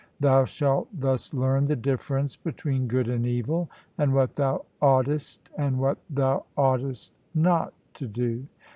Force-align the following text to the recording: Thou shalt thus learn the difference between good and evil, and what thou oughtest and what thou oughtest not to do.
Thou 0.19 0.45
shalt 0.45 0.87
thus 0.91 1.31
learn 1.31 1.65
the 1.65 1.75
difference 1.75 2.35
between 2.35 2.87
good 2.87 3.07
and 3.07 3.23
evil, 3.23 3.69
and 3.99 4.15
what 4.15 4.35
thou 4.35 4.65
oughtest 4.81 5.51
and 5.55 5.77
what 5.77 5.99
thou 6.09 6.43
oughtest 6.57 7.13
not 7.35 7.71
to 7.93 8.07
do. 8.07 8.47